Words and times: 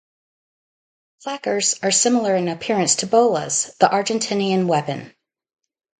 Clackers 1.23 1.77
are 1.83 1.91
similar 1.91 2.35
in 2.35 2.47
appearance 2.47 2.95
to 2.95 3.05
bolas, 3.05 3.69
the 3.79 3.85
Argentinian 3.87 4.65
weapon. 4.65 5.13